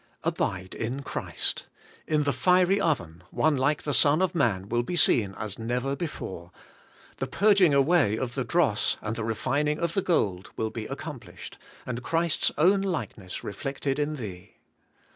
Abide 0.23 0.73
in 0.73 1.03
Christ: 1.03 1.67
in 2.07 2.23
the 2.23 2.33
fiery 2.33 2.81
oven, 2.81 3.21
one 3.29 3.55
like 3.55 3.83
the 3.83 3.93
Son 3.93 4.19
of 4.19 4.33
man 4.33 4.67
will 4.67 4.81
be 4.81 4.95
seen 4.95 5.35
as 5.35 5.59
never 5.59 5.95
before; 5.95 6.51
the 7.17 7.27
purging 7.27 7.71
away 7.75 8.17
of 8.17 8.33
the 8.33 8.43
dross 8.43 8.97
and 9.03 9.15
the 9.15 9.23
refining 9.23 9.77
of 9.77 9.93
the 9.93 10.01
gold 10.01 10.49
will 10.57 10.71
be 10.71 10.87
accomplished, 10.87 11.59
and 11.85 12.01
Christ's 12.01 12.51
own 12.57 12.81
likeness 12.81 13.43
reflected 13.43 13.99
in 13.99 14.15
thee. 14.15 14.55